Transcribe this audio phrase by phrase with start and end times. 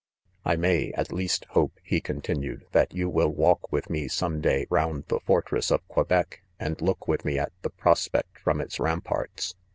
[0.43, 4.07] I 'may, at least hope, 3 3 he continued, "that yon will walk with me,
[4.07, 8.07] some day, round the fort ress of Quebec, aud look with me at the pros
[8.07, 9.53] pect from its ramparts.